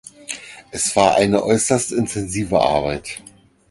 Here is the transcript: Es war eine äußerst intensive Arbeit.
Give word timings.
Es 0.71 0.95
war 0.95 1.13
eine 1.17 1.43
äußerst 1.43 1.91
intensive 1.91 2.59
Arbeit. 2.59 3.21